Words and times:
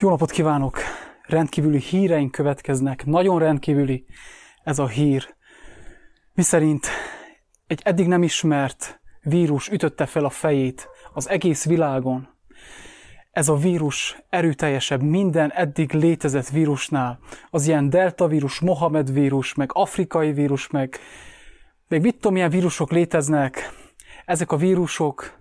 Jó 0.00 0.08
napot 0.08 0.30
kívánok! 0.30 0.78
Rendkívüli 1.22 1.78
híreink 1.78 2.30
következnek. 2.30 3.06
Nagyon 3.06 3.38
rendkívüli 3.38 4.04
ez 4.62 4.78
a 4.78 4.86
hír. 4.86 5.34
Miszerint 6.34 6.86
egy 7.66 7.80
eddig 7.84 8.06
nem 8.06 8.22
ismert 8.22 9.00
vírus 9.22 9.68
ütötte 9.68 10.06
fel 10.06 10.24
a 10.24 10.30
fejét 10.30 10.88
az 11.12 11.28
egész 11.28 11.64
világon. 11.64 12.28
Ez 13.30 13.48
a 13.48 13.56
vírus 13.56 14.22
erőteljesebb 14.28 15.02
minden 15.02 15.52
eddig 15.52 15.92
létezett 15.92 16.48
vírusnál. 16.48 17.18
Az 17.50 17.66
ilyen 17.66 17.90
delta 17.90 18.26
vírus, 18.26 18.60
Mohamed 18.60 19.12
vírus, 19.12 19.54
meg 19.54 19.70
afrikai 19.72 20.32
vírus, 20.32 20.68
meg 20.70 20.98
még 21.88 22.00
mit 22.00 22.14
tudom, 22.14 22.32
milyen 22.32 22.50
vírusok 22.50 22.90
léteznek. 22.90 23.72
Ezek 24.24 24.52
a 24.52 24.56
vírusok 24.56 25.38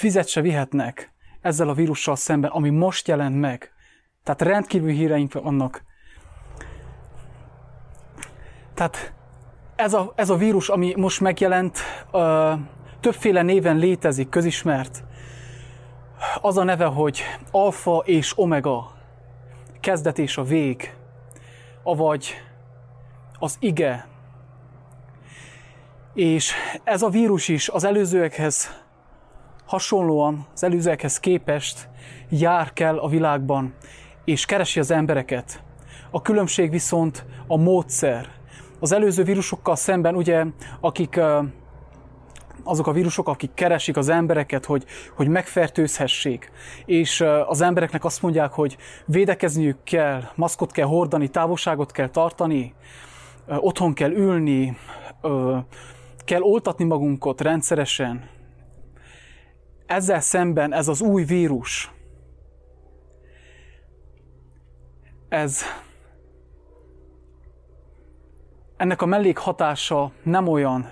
vizet 0.00 0.28
se 0.28 0.40
vihetnek 0.40 1.12
ezzel 1.40 1.68
a 1.68 1.74
vírussal 1.74 2.16
szemben, 2.16 2.50
ami 2.50 2.70
most 2.70 3.08
jelent 3.08 3.40
meg. 3.40 3.73
Tehát 4.24 4.42
rendkívül 4.42 4.90
híreink 4.90 5.32
vannak. 5.32 5.82
Tehát 8.74 9.12
ez 9.76 9.94
a, 9.94 10.12
ez 10.14 10.30
a 10.30 10.36
vírus, 10.36 10.68
ami 10.68 10.94
most 10.96 11.20
megjelent, 11.20 11.78
ö, 12.12 12.52
többféle 13.00 13.42
néven 13.42 13.76
létezik, 13.76 14.28
közismert. 14.28 15.04
Az 16.40 16.56
a 16.56 16.62
neve, 16.62 16.84
hogy 16.84 17.22
alfa 17.50 18.02
és 18.04 18.38
omega, 18.38 18.92
kezdet 19.80 20.18
és 20.18 20.36
a 20.36 20.42
vég, 20.42 20.94
avagy 21.82 22.34
az 23.38 23.56
ige. 23.60 24.06
És 26.14 26.52
ez 26.84 27.02
a 27.02 27.08
vírus 27.08 27.48
is 27.48 27.68
az 27.68 27.84
előzőekhez 27.84 28.82
hasonlóan, 29.66 30.46
az 30.52 30.62
előzőekhez 30.62 31.20
képest 31.20 31.88
jár 32.28 32.72
kell 32.72 32.98
a 32.98 33.08
világban, 33.08 33.74
és 34.24 34.44
keresi 34.44 34.80
az 34.80 34.90
embereket. 34.90 35.62
A 36.10 36.22
különbség 36.22 36.70
viszont 36.70 37.24
a 37.46 37.56
módszer. 37.56 38.28
Az 38.80 38.92
előző 38.92 39.22
vírusokkal 39.22 39.76
szemben, 39.76 40.14
ugye, 40.14 40.44
akik 40.80 41.20
azok 42.64 42.86
a 42.86 42.92
vírusok, 42.92 43.28
akik 43.28 43.54
keresik 43.54 43.96
az 43.96 44.08
embereket, 44.08 44.64
hogy, 44.64 44.84
hogy 45.16 45.28
megfertőzhessék, 45.28 46.50
és 46.84 47.24
az 47.46 47.60
embereknek 47.60 48.04
azt 48.04 48.22
mondják, 48.22 48.52
hogy 48.52 48.76
védekezniük 49.04 49.82
kell, 49.84 50.22
maszkot 50.34 50.72
kell 50.72 50.86
hordani, 50.86 51.28
távolságot 51.28 51.92
kell 51.92 52.08
tartani, 52.08 52.74
otthon 53.46 53.94
kell 53.94 54.10
ülni, 54.10 54.76
kell 56.24 56.40
oltatni 56.40 56.84
magunkat 56.84 57.40
rendszeresen. 57.40 58.28
Ezzel 59.86 60.20
szemben 60.20 60.72
ez 60.72 60.88
az 60.88 61.00
új 61.00 61.24
vírus, 61.24 61.93
ez 65.34 65.62
ennek 68.76 69.02
a 69.02 69.06
mellékhatása 69.06 70.12
nem 70.22 70.48
olyan, 70.48 70.90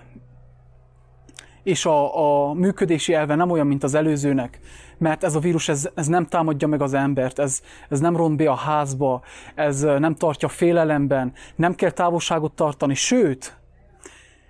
és 1.63 1.87
a, 1.87 2.49
a 2.49 2.53
működési 2.53 3.15
elve 3.15 3.35
nem 3.35 3.51
olyan, 3.51 3.67
mint 3.67 3.83
az 3.83 3.95
előzőnek, 3.95 4.61
mert 4.99 5.25
ez 5.25 5.35
a 5.35 5.39
vírus 5.39 5.69
ez, 5.69 5.91
ez 5.95 6.07
nem 6.07 6.27
támadja 6.27 6.69
meg 6.69 6.83
az 6.83 6.95
embert, 6.95 7.39
ez, 7.39 7.63
ez 7.89 8.01
nem 8.01 8.17
ront 8.17 8.37
be 8.37 8.51
a 8.51 8.55
házba, 8.55 9.23
ez 9.55 9.81
nem 9.81 10.15
tartja 10.15 10.49
félelemben, 10.49 11.33
nem 11.57 11.75
kell 11.75 11.91
távolságot 11.91 12.53
tartani, 12.53 12.95
sőt, 12.95 13.57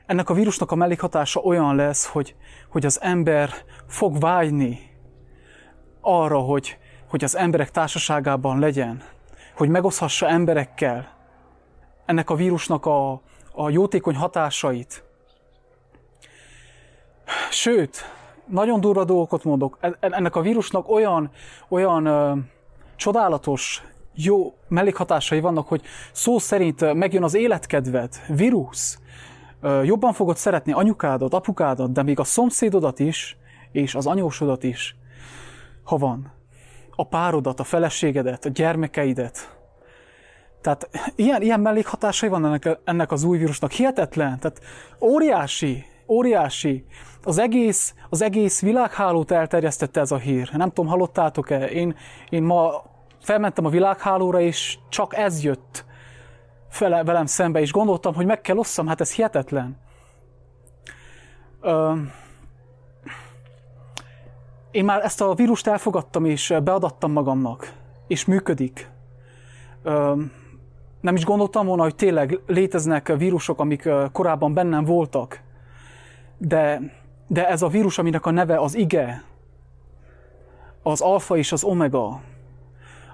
ennek 0.06 0.30
a 0.30 0.34
vírusnak 0.34 0.70
a 0.70 0.74
mellékhatása 0.74 1.40
olyan 1.40 1.77
lesz, 1.77 2.06
hogy, 2.06 2.34
hogy 2.70 2.86
az 2.86 3.00
ember 3.02 3.50
fog 3.86 4.20
vágyni 4.20 4.78
arra, 6.00 6.38
hogy, 6.38 6.78
hogy 7.08 7.24
az 7.24 7.36
emberek 7.36 7.70
társaságában 7.70 8.58
legyen, 8.58 9.02
hogy 9.62 9.70
megoszhassa 9.70 10.28
emberekkel 10.28 11.08
ennek 12.05 12.30
a 12.30 12.34
vírusnak 12.34 12.86
a, 12.86 13.20
a 13.52 13.70
jótékony 13.70 14.14
hatásait. 14.14 15.05
Sőt, 17.50 18.05
nagyon 18.46 18.80
durva 18.80 19.05
dolgokat 19.05 19.45
mondok, 19.45 19.78
ennek 20.00 20.36
a 20.36 20.40
vírusnak 20.40 20.89
olyan, 20.89 21.30
olyan 21.68 22.06
ö, 22.06 22.36
csodálatos, 22.96 23.83
jó 24.14 24.55
mellékhatásai 24.68 25.40
vannak, 25.40 25.68
hogy 25.68 25.83
szó 26.12 26.39
szerint 26.39 26.94
megjön 26.94 27.23
az 27.23 27.34
életkedved, 27.34 28.20
vírus, 28.29 28.98
ö, 29.61 29.83
jobban 29.83 30.12
fogod 30.12 30.36
szeretni 30.36 30.73
anyukádat, 30.73 31.34
apukádat, 31.34 31.92
de 31.92 32.02
még 32.02 32.18
a 32.18 32.24
szomszédodat 32.24 32.98
is, 32.98 33.36
és 33.73 33.94
az 33.94 34.06
anyósodat 34.06 34.62
is, 34.62 34.96
ha 35.83 35.96
van 35.96 36.42
a 37.02 37.05
párodat, 37.05 37.61
a 37.61 37.64
feleségedet, 37.64 38.45
a 38.45 38.48
gyermekeidet. 38.48 39.57
Tehát 40.61 40.89
ilyen, 41.17 41.42
ilyen 41.42 41.61
mellékhatásai 41.61 42.29
van 42.29 42.45
ennek, 42.45 42.79
ennek 42.85 43.13
az 43.13 43.24
új 43.24 43.39
vírusnak. 43.39 43.70
Hihetetlen, 43.70 44.39
tehát 44.39 44.61
óriási, 45.01 45.85
óriási. 46.08 46.85
Az 47.23 47.39
egész, 47.39 47.95
az 48.11 48.23
egész 48.23 48.61
világhálót 48.61 49.30
elterjesztette 49.30 50.01
ez 50.01 50.11
a 50.11 50.17
hír. 50.17 50.51
Nem 50.52 50.68
tudom, 50.68 50.91
hallottátok-e? 50.91 51.67
Én, 51.67 51.96
én 52.29 52.42
ma 52.42 52.83
felmentem 53.20 53.64
a 53.64 53.68
világhálóra, 53.68 54.41
és 54.41 54.79
csak 54.89 55.17
ez 55.17 55.42
jött 55.42 55.85
fele, 56.68 57.05
velem 57.05 57.27
szembe, 57.27 57.61
és 57.61 57.73
gondoltam, 57.73 58.14
hogy 58.14 58.27
meg 58.27 58.41
kell 58.41 58.57
osszam, 58.57 58.86
hát 58.86 59.01
ez 59.01 59.14
hihetetlen. 59.14 59.77
Ö, 61.61 61.92
én 64.72 64.84
már 64.84 65.05
ezt 65.05 65.20
a 65.20 65.34
vírust 65.34 65.66
elfogadtam, 65.66 66.24
és 66.24 66.55
beadattam 66.64 67.12
magamnak, 67.12 67.72
és 68.06 68.24
működik. 68.24 68.90
Nem 71.00 71.14
is 71.14 71.24
gondoltam 71.24 71.66
volna, 71.66 71.83
hogy 71.83 71.94
tényleg 71.94 72.40
léteznek 72.46 73.16
vírusok, 73.16 73.61
amik 73.61 73.88
korábban 74.12 74.55
bennem 74.55 74.84
voltak, 74.84 75.40
de, 76.38 76.80
de 77.27 77.48
ez 77.48 77.62
a 77.62 77.68
vírus, 77.68 77.98
aminek 77.98 78.27
a 78.27 78.30
neve 78.30 78.58
az 78.58 78.74
ige, 78.74 79.24
az 80.82 81.00
alfa 81.00 81.36
és 81.36 81.52
az 81.52 81.64
omega, 81.64 82.20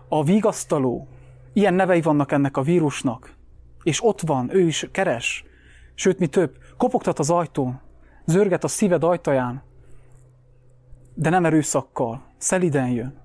a 0.09 0.25
vigasztaló, 0.25 1.07
ilyen 1.53 1.75
nevei 1.75 2.01
vannak 2.01 2.33
ennek 2.33 2.57
a 2.57 2.63
vírusnak, 2.63 3.35
és 3.83 4.05
ott 4.05 4.21
van, 4.21 4.55
ő 4.55 4.61
is 4.61 4.89
keres, 4.93 5.45
sőt, 5.95 6.19
mi 6.19 6.27
több, 6.27 6.57
kopogtat 6.77 7.19
az 7.19 7.31
ajtón, 7.31 7.81
zörget 8.25 8.65
a 8.65 8.69
szíved 8.69 9.05
ajtaján, 9.05 9.63
de 11.21 11.31
nem 11.31 11.45
erőszakkal, 11.45 12.23
szeliden 12.37 12.89
jön. 12.89 13.21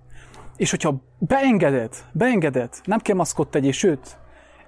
És 0.56 0.70
hogyha 0.70 0.96
beengeded, 1.20 1.96
beengeded, 2.12 2.74
nem 2.84 3.00
kell 3.00 3.16
maszkot 3.16 3.52
tegyél, 3.52 3.72
sőt, 3.72 4.18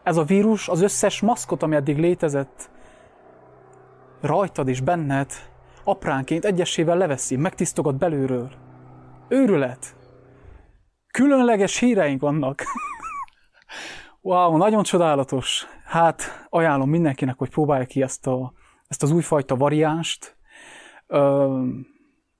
ez 0.03 0.17
a 0.17 0.23
vírus 0.23 0.67
az 0.67 0.81
összes 0.81 1.21
maszkot, 1.21 1.63
ami 1.63 1.75
eddig 1.75 1.97
létezett, 1.97 2.69
rajtad 4.21 4.67
és 4.67 4.81
benned 4.81 5.31
apránként 5.83 6.45
egyesével 6.45 6.97
leveszi, 6.97 7.35
megtisztogat 7.35 7.97
belülről. 7.97 8.51
Őrület! 9.27 9.95
Különleges 11.07 11.79
híreink 11.79 12.21
vannak. 12.21 12.63
wow, 14.21 14.57
nagyon 14.57 14.83
csodálatos. 14.83 15.65
Hát 15.85 16.47
ajánlom 16.49 16.89
mindenkinek, 16.89 17.37
hogy 17.37 17.49
próbálja 17.49 17.85
ki 17.85 18.01
ezt, 18.01 18.27
a, 18.27 18.53
ezt 18.87 19.03
az 19.03 19.11
újfajta 19.11 19.55
variánst. 19.55 20.37
Ö, 21.07 21.63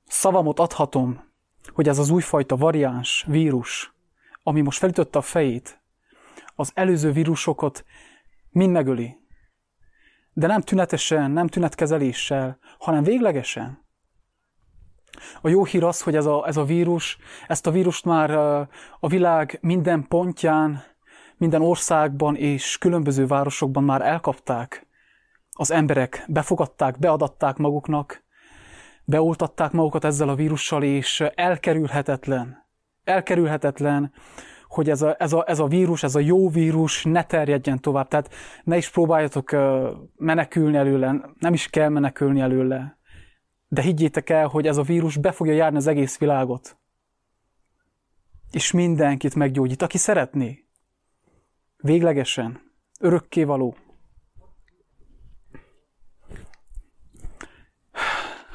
szavamot 0.06 0.60
adhatom, 0.60 1.34
hogy 1.74 1.88
ez 1.88 2.00
az 2.00 2.10
újfajta 2.10 2.56
variáns 2.56 3.26
vírus, 3.28 3.94
ami 4.44 4.62
most 4.62 4.80
felütötte 4.80 5.18
a 5.18 5.22
fejét, 5.22 5.82
az 6.56 6.72
előző 6.74 7.12
vírusokat 7.12 7.86
mind 8.50 8.72
megöli. 8.72 9.18
De 10.34 10.48
nem 10.48 10.62
tünetesen, 10.62 11.32
nem 11.32 11.48
tünetkezeléssel, 11.48 12.60
hanem 12.78 13.04
véglegesen. 13.04 13.84
A 15.42 15.50
jó 15.50 15.66
hír 15.66 15.84
az, 15.84 16.02
hogy 16.02 16.16
ez 16.16 16.26
a, 16.26 16.48
ez 16.48 16.58
a 16.58 16.64
vírus, 16.64 17.18
ezt 17.48 17.68
a 17.68 17.72
vírust 17.72 18.06
már 18.06 18.32
a 19.00 19.08
világ 19.08 19.58
minden 19.62 20.08
pontján, 20.08 20.84
minden 21.38 21.62
országban 21.62 22.36
és 22.36 22.78
különböző 22.78 23.28
városokban 23.28 23.84
már 23.84 24.02
elkapták. 24.02 24.88
Az 25.52 25.72
emberek 25.72 26.26
befogadták, 26.28 27.00
beadatták 27.00 27.58
maguknak, 27.58 28.25
beoltatták 29.06 29.72
magukat 29.72 30.04
ezzel 30.04 30.30
a 30.30 30.36
vírussal, 30.36 30.84
és 30.84 31.24
elkerülhetetlen, 31.36 32.66
elkerülhetetlen, 33.04 34.14
hogy 34.68 34.90
ez 34.90 35.02
a, 35.02 35.16
ez, 35.20 35.34
a, 35.34 35.44
ez 35.48 35.60
a 35.60 35.68
vírus, 35.68 36.04
ez 36.04 36.16
a 36.16 36.20
jó 36.20 36.50
vírus 36.50 37.04
ne 37.04 37.24
terjedjen 37.24 37.82
tovább. 37.82 38.08
Tehát 38.08 38.34
ne 38.64 38.78
is 38.78 38.90
próbáljatok 38.90 39.56
menekülni 40.16 40.78
előle, 40.78 41.16
nem 41.40 41.54
is 41.54 41.68
kell 41.68 41.90
menekülni 41.90 42.40
előle. 42.40 42.98
De 43.68 43.82
higgyétek 43.82 44.30
el, 44.30 44.48
hogy 44.48 44.68
ez 44.68 44.78
a 44.78 44.82
vírus 44.82 45.18
be 45.18 45.32
fogja 45.32 45.54
járni 45.54 45.78
az 45.78 45.88
egész 45.88 46.18
világot. 46.18 46.78
És 48.52 48.72
mindenkit 48.72 49.36
meggyógyít, 49.36 49.82
aki 49.82 49.98
szeretné. 49.98 50.66
Véglegesen. 51.78 52.62
Örökkévaló. 53.00 53.76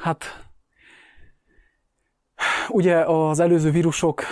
Hát, 0.01 0.49
ugye 2.69 2.99
az 3.05 3.39
előző 3.39 3.71
vírusok 3.71 4.23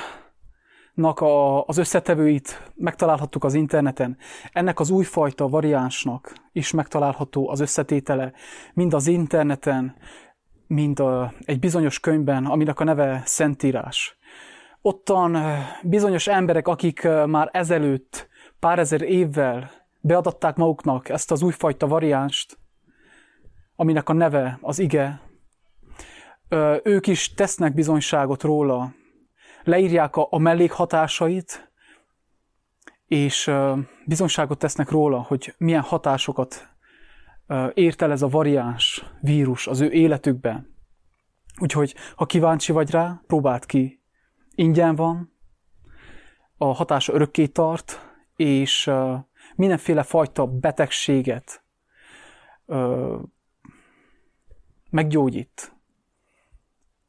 a, 1.04 1.66
az 1.66 1.78
összetevőit 1.78 2.72
megtalálhattuk 2.76 3.44
az 3.44 3.54
interneten. 3.54 4.18
Ennek 4.52 4.80
az 4.80 4.90
újfajta 4.90 5.48
variánsnak 5.48 6.34
is 6.52 6.72
megtalálható 6.72 7.50
az 7.50 7.60
összetétele, 7.60 8.34
mind 8.74 8.94
az 8.94 9.08
interneten, 9.08 9.96
mind 10.68 11.00
a, 11.00 11.34
egy 11.46 11.60
bizonyos 11.60 12.00
könyvben, 12.00 12.46
aminek 12.46 12.80
a 12.80 12.84
neve 12.84 13.22
Szentírás. 13.26 14.18
Ottan 14.82 15.38
bizonyos 15.84 16.28
emberek, 16.28 16.68
akik 16.68 17.08
már 17.26 17.50
ezelőtt 17.52 18.28
pár 18.60 18.80
ezer 18.80 19.02
évvel 19.02 19.72
beadatták 20.02 20.56
maguknak 20.56 21.10
ezt 21.10 21.32
az 21.32 21.42
újfajta 21.42 21.88
variánst, 21.88 22.58
aminek 23.76 24.10
a 24.10 24.14
neve 24.14 24.58
az 24.62 24.80
ige, 24.80 25.29
ők 26.84 27.08
is 27.08 27.34
tesznek 27.34 27.74
bizonyságot 27.74 28.44
róla, 28.44 28.94
leírják 29.64 30.16
a, 30.16 30.28
a 30.30 30.38
mellékhatásait, 30.38 31.72
és 33.06 33.52
bizonyságot 34.06 34.58
tesznek 34.58 34.90
róla, 34.90 35.22
hogy 35.22 35.54
milyen 35.58 35.82
hatásokat 35.82 36.70
ért 37.74 38.02
el 38.02 38.12
ez 38.12 38.22
a 38.22 38.28
variáns 38.28 39.06
vírus 39.22 39.68
az 39.68 39.80
ő 39.80 39.92
életükben. 39.92 40.78
Úgyhogy, 41.60 41.96
ha 42.16 42.26
kíváncsi 42.26 42.72
vagy 42.72 42.92
rá, 42.92 43.22
próbáld 43.28 43.66
ki. 43.66 44.04
Ingyen 44.56 44.96
van, 44.96 45.38
a 46.58 46.66
hatása 46.66 47.14
örökké 47.14 47.48
tart, 47.48 48.14
és 48.36 48.92
mindenféle 49.56 50.04
fajta 50.04 50.48
betegséget 50.48 51.64
meggyógyít. 54.90 55.79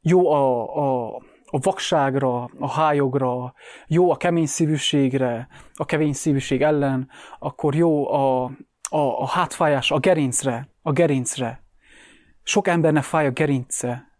Jó 0.01 0.31
a, 0.31 0.75
a, 0.75 1.15
a 1.45 1.59
vakságra, 1.61 2.43
a 2.59 2.69
hájogra, 2.69 3.53
jó 3.87 4.11
a 4.11 4.15
kemény 4.15 4.45
szívűségre, 4.45 5.47
a 5.73 5.85
kemény 5.85 6.13
szívűség 6.13 6.61
ellen, 6.61 7.09
akkor 7.39 7.75
jó 7.75 8.11
a, 8.11 8.43
a, 8.89 8.97
a 8.97 9.27
hátfájás, 9.27 9.91
a 9.91 9.99
gerincre, 9.99 10.69
a 10.81 10.91
gerincre. 10.91 11.63
Sok 12.43 12.67
embernek 12.67 13.03
fáj 13.03 13.25
a 13.25 13.31
gerince, 13.31 14.11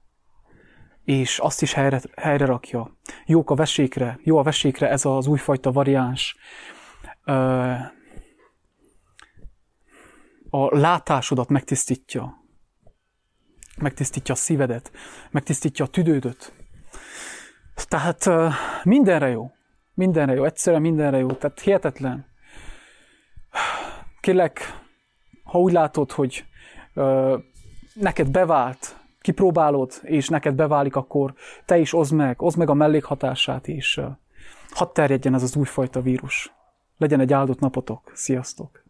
és 1.04 1.40
azt 1.40 1.62
is 1.62 1.74
helyre, 1.74 2.02
helyre 2.16 2.46
rakja. 2.46 2.98
Jók 3.26 3.50
a 3.50 3.56
vesékre, 3.56 4.20
jó 4.24 4.38
a 4.38 4.44
vesékre 4.44 4.90
ez 4.90 5.06
az 5.06 5.28
újfajta 5.28 5.72
variáns. 5.72 6.36
A 10.50 10.78
látásodat 10.78 11.50
megtisztítja. 11.50 12.41
Megtisztítja 13.82 14.34
a 14.34 14.38
szívedet, 14.38 14.92
megtisztítja 15.32 15.86
a 15.86 15.88
tüdődöt. 15.88 16.54
Tehát 17.88 18.30
mindenre 18.84 19.30
jó. 19.30 19.52
Mindenre 19.94 20.34
jó, 20.34 20.44
egyszerűen 20.44 20.82
mindenre 20.82 21.18
jó. 21.18 21.28
Tehát 21.28 21.60
hihetetlen. 21.60 22.26
Kérlek, 24.20 24.80
ha 25.44 25.60
úgy 25.60 25.72
látod, 25.72 26.12
hogy 26.12 26.46
neked 27.94 28.32
bevált, 28.32 29.00
kipróbálod, 29.22 30.00
és 30.02 30.28
neked 30.28 30.56
beválik, 30.56 30.96
akkor 30.96 31.34
te 31.66 31.78
is 31.78 31.94
oszd 31.94 32.14
meg, 32.14 32.42
oszd 32.42 32.58
meg 32.58 32.70
a 32.70 32.74
mellékhatását, 32.74 33.68
és 33.68 34.02
hadd 34.70 34.94
terjedjen 34.94 35.34
ez 35.34 35.44
az 35.44 35.56
újfajta 35.56 36.02
vírus. 36.02 36.54
Legyen 36.98 37.20
egy 37.20 37.34
áldott 37.34 37.60
napotok. 37.60 38.12
Sziasztok! 38.14 38.81